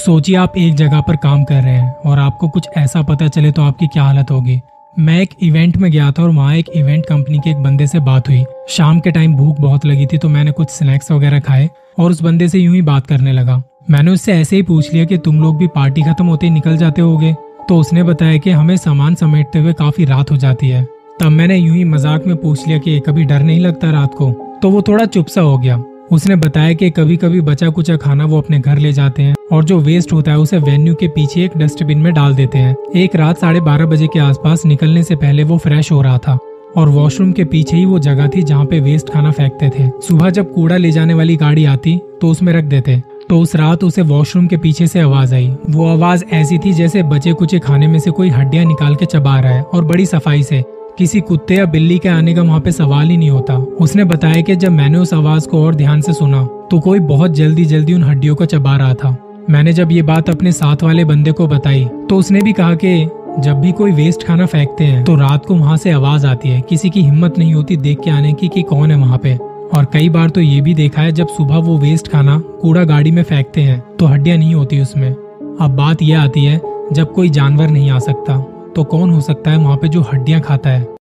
सोचिए 0.00 0.36
आप 0.36 0.56
एक 0.56 0.74
जगह 0.74 1.00
पर 1.00 1.16
काम 1.18 1.42
कर 1.44 1.62
रहे 1.62 1.74
हैं 1.74 1.94
और 2.00 2.18
आपको 2.18 2.48
कुछ 2.48 2.68
ऐसा 2.76 3.02
पता 3.02 3.26
चले 3.28 3.50
तो 3.52 3.62
आपकी 3.62 3.86
क्या 3.86 4.02
हालत 4.02 4.30
होगी। 4.30 4.60
मैं 4.96 5.20
एक 5.20 5.30
इवेंट 5.42 5.76
में 5.76 5.90
गया 5.90 6.10
था 6.10 6.22
और 6.22 6.30
वहाँ 6.30 6.54
एक 6.56 6.68
इवेंट 6.76 7.04
कंपनी 7.06 7.38
के 7.38 7.50
एक 7.50 7.56
बंदे 7.56 7.86
से 7.86 7.98
बात 8.00 8.28
हुई। 8.28 8.44
शाम 8.68 9.00
के 9.00 9.10
टाइम 9.10 9.34
भूख 9.36 9.60
बहुत 9.60 9.84
लगी 9.86 10.06
थी 10.06 10.18
तो 10.18 10.28
मैंने 10.28 10.52
कुछ 10.52 10.70
स्नैक्स 10.70 11.10
वगैरह 11.12 11.40
खाए 11.40 11.68
और 11.98 12.10
उस 12.10 12.22
बंदे 12.22 12.48
से 12.48 12.58
यूँ 12.58 12.74
ही 12.74 12.80
बात 12.82 13.06
करने 13.06 13.32
लगा। 13.32 13.62
मैंने 13.90 14.10
उससे 14.10 14.32
ऐसे 14.32 14.56
ही 14.56 14.62
पूछ 14.62 14.92
लिया 14.94 15.04
कि 15.04 15.18
तुम 15.18 15.40
लोग 15.40 15.58
भी 15.58 15.66
पार्टी 15.66 16.02
खत्म 16.02 16.26
होते 16.26 16.46
ही 16.46 16.52
निकल 16.52 16.76
जाते 16.76 17.02
होगे। 17.02 17.34
तो 17.68 17.76
उसने 17.76 18.02
बताया 18.02 18.38
कि 18.38 18.50
हमें 18.50 18.76
सामान 18.78 19.14
समेटते 19.14 19.58
हुए 19.58 19.72
काफ़ी 19.74 20.04
रात 20.04 20.30
हो 20.30 20.36
जाती 20.36 20.68
है। 20.68 20.84
तब 21.20 21.28
मैंने 21.28 21.56
यूँ 21.56 21.76
ही 21.76 21.84
मज़ाक 21.84 22.26
में 22.26 22.36
पूछ 22.36 22.66
लिया 22.66 22.78
कि 22.78 22.98
कभी 23.00 23.24
डर 23.24 23.42
नहीं 23.42 23.60
लगता 23.60 23.90
रात 23.90 24.14
को? 24.14 24.30
तो 24.62 24.70
वो 24.70 24.82
थोड़ा 24.82 25.04
चुपसा 25.06 25.40
हो 25.40 25.58
गया। 25.58 25.82
उसने 26.12 26.36
बताया 26.36 26.72
कि 26.72 26.90
कभी 26.90 27.16
कभी 27.16 27.40
बचा 27.42 27.68
कुचा 27.68 27.96
खाना 27.96 28.24
वो 28.24 28.40
अपने 28.40 28.58
घर 28.58 28.78
ले 28.78 28.92
जाते 28.92 29.22
हैं। 29.22 29.34
और 29.52 29.64
जो 29.64 29.78
वेस्ट 29.78 30.12
होता 30.12 30.32
है 30.32 30.38
उसे 30.38 30.58
वेन्यू 30.58 30.94
के 30.94 31.08
पीछे 31.08 31.44
एक 31.44 31.56
डस्टबिन 31.56 31.98
में 31.98 32.12
डाल 32.14 32.34
देते 32.34 32.58
हैं। 32.58 32.76
एक 32.96 33.16
रात 33.16 33.38
साढ़े 33.38 33.60
बारह 33.60 33.86
बजे 33.86 34.06
के 34.06 34.18
आसपास 34.18 34.64
निकलने 34.66 35.02
से 35.02 35.16
पहले 35.16 35.44
वो 35.44 35.58
फ्रेश 35.58 35.92
हो 35.92 36.00
रहा 36.02 36.18
था 36.18 36.38
और 36.76 36.88
वॉशरूम 36.88 37.32
के 37.32 37.44
पीछे 37.44 37.76
ही 37.76 37.84
वो 37.84 37.98
जगह 37.98 38.28
थी 38.28 38.42
जहाँ 38.42 38.64
पे 38.64 38.80
वेस्ट 38.80 39.10
खाना 39.10 39.30
फेंकते 39.30 39.70
थे। 39.70 39.88
सुबह 40.00 40.30
जब 40.30 40.52
कूड़ा 40.54 40.76
ले 40.76 40.90
जाने 40.90 41.14
वाली 41.14 41.36
गाड़ी 41.36 41.64
आती 41.64 41.98
तो 42.20 42.28
उसमें 42.28 42.52
रख 42.52 42.64
देते। 42.64 43.02
तो 43.28 43.38
उस 43.40 43.54
रात 43.56 43.84
उसे 43.84 44.02
वॉशरूम 44.02 44.46
के 44.46 44.56
पीछे 44.56 44.86
से 44.86 45.00
आवाज़ 45.00 45.34
आई। 45.34 45.48
वो 45.70 45.86
आवाज़ 45.88 46.24
ऐसी 46.32 46.58
थी 46.58 46.72
जैसे 46.72 47.02
बचे 47.02 47.32
कुचे 47.32 47.58
खाने 47.58 47.86
में 47.86 47.98
से 47.98 48.10
कोई 48.10 48.28
हड्डियाँ 48.28 48.64
निकाल 48.64 48.94
के 48.94 49.06
चबा 49.06 49.38
रहा 49.40 49.52
है 49.52 49.62
और 49.62 49.84
बड़ी 49.84 50.06
सफ़ाई 50.06 50.42
से। 50.42 50.62
किसी 50.98 51.20
कुत्ते 51.20 51.54
या 51.54 51.64
बिल्ली 51.64 51.98
के 51.98 52.08
आने 52.08 52.34
का 52.34 52.42
वहाँ 52.42 52.60
पे 52.60 52.72
सवाल 52.72 53.10
ही 53.10 53.16
नहीं 53.16 53.30
होता। 53.30 53.56
उसने 53.80 54.04
बताया 54.04 54.40
कि 54.40 54.56
जब 54.56 54.72
मैंने 54.72 54.98
उस 54.98 55.14
आवाज़ 55.14 55.48
को 55.48 55.64
और 55.64 55.74
ध्यान 55.74 56.00
से 56.00 56.12
सुना 56.12 56.44
तो 56.70 56.80
कोई 56.80 56.98
बहुत 57.00 57.30
जल्दी 57.30 57.64
जल्दी 57.64 57.94
उन 57.94 58.04
हड्डियों 58.04 58.34
को 58.34 58.44
चबा 58.44 58.76
रहा 58.76 58.94
था। 58.94 59.16
मैंने 59.48 59.72
जब 59.72 59.92
ये 59.92 60.02
बात 60.02 60.28
अपने 60.30 60.52
साथ 60.52 60.82
वाले 60.82 61.04
बंदे 61.04 61.32
को 61.32 61.46
बताई 61.48 61.84
तो 62.10 62.16
उसने 62.16 62.40
भी 62.40 62.52
कहा 62.52 62.74
कि 62.74 63.08
जब 63.38 63.60
भी 63.60 63.72
कोई 63.72 63.92
वेस्ट 63.92 64.26
खाना 64.26 64.46
फेंकते 64.46 64.84
हैं 64.84 65.04
तो 65.04 65.14
रात 65.14 65.46
को 65.46 65.54
वहाँ 65.54 65.76
से 65.76 65.90
आवाज़ 65.90 66.26
आती 66.26 66.48
है। 66.48 66.60
किसी 66.60 66.90
की 66.90 67.02
हिम्मत 67.02 67.38
नहीं 67.38 67.54
होती 67.54 67.76
देख 67.78 68.00
के 68.00 68.10
आने 68.10 68.32
की 68.32 68.48
कि 68.48 68.62
कौन 68.62 68.90
है 68.90 68.96
वहाँ 68.98 69.18
पे। 69.18 69.36
और 69.36 69.84
कई 69.92 70.08
बार 70.08 70.30
तो 70.30 70.40
ये 70.40 70.60
भी 70.60 70.74
देखा 70.74 71.02
है, 71.02 71.12
जब 71.12 71.28
सुबह 71.28 71.56
वो 71.56 71.78
वेस्ट 71.78 72.08
खाना 72.08 72.38
कूड़ा 72.60 72.84
गाड़ी 72.84 73.10
में 73.10 73.22
फेंकते 73.22 73.60
हैं 73.60 73.80
तो 73.96 74.06
हड्डियाँ 74.06 74.36
नहीं 74.38 74.54
होती 74.54 74.80
उसमें। 74.80 75.10
अब 75.10 75.76
बात 75.76 76.02
यह 76.02 76.22
आती 76.22 76.44
है, 76.44 76.60
जब 76.92 77.12
कोई 77.14 77.30
जानवर 77.30 77.68
नहीं 77.68 77.90
आ 77.90 77.98
सकता 78.00 78.38
तो 78.76 78.84
कौन 78.84 79.10
हो 79.10 79.20
सकता 79.20 79.50
है 79.50 79.58
वहाँ 79.58 79.76
पे 79.76 79.88
जो 79.88 80.00
हड्डियाँ 80.12 80.40
खाता 80.40 80.70
है? 80.70 80.86